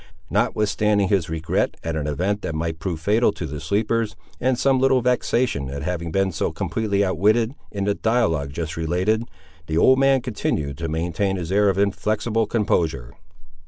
Notwithstanding 0.31 1.09
his 1.09 1.29
regret 1.29 1.77
at 1.83 1.95
an 1.95 2.07
event 2.07 2.41
that 2.41 2.55
might 2.55 2.79
prove 2.79 2.99
fatal 2.99 3.31
to 3.33 3.45
the 3.45 3.59
sleepers, 3.59 4.15
and 4.39 4.57
some 4.57 4.79
little 4.79 5.03
vexation 5.03 5.69
at 5.69 5.83
having 5.83 6.11
been 6.11 6.31
so 6.31 6.51
completely 6.51 7.05
outwitted, 7.05 7.53
in 7.71 7.83
the 7.83 7.93
dialogue 7.93 8.51
just 8.51 8.75
related, 8.75 9.29
the 9.67 9.77
old 9.77 9.99
man 9.99 10.21
continued 10.21 10.79
to 10.79 10.87
maintain 10.87 11.35
his 11.35 11.51
air 11.51 11.69
of 11.69 11.77
inflexible 11.77 12.47
composure. 12.47 13.13